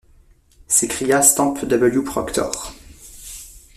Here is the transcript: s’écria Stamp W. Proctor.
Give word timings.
s’écria 0.65 1.21
Stamp 1.21 1.53
W. 1.63 2.01
Proctor. 2.01 2.73